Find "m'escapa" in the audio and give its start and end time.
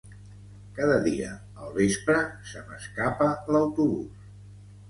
2.71-3.29